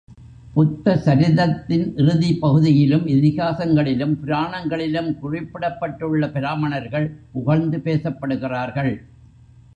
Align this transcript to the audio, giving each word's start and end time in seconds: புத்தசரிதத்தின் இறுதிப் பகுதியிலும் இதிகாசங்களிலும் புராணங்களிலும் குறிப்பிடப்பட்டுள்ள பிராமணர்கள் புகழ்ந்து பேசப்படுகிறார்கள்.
புத்தசரிதத்தின் 0.55 1.83
இறுதிப் 1.95 2.39
பகுதியிலும் 2.41 3.05
இதிகாசங்களிலும் 3.07 4.15
புராணங்களிலும் 4.25 5.11
குறிப்பிடப்பட்டுள்ள 5.19 6.29
பிராமணர்கள் 6.29 7.07
புகழ்ந்து 7.31 7.77
பேசப்படுகிறார்கள். 7.77 8.93